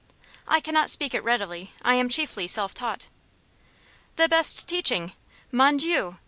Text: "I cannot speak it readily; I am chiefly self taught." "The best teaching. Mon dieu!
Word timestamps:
"I 0.47 0.61
cannot 0.61 0.89
speak 0.89 1.13
it 1.13 1.23
readily; 1.23 1.73
I 1.83 1.93
am 1.93 2.09
chiefly 2.09 2.47
self 2.47 2.73
taught." 2.73 3.05
"The 4.15 4.27
best 4.27 4.67
teaching. 4.67 5.11
Mon 5.51 5.77
dieu! 5.77 6.17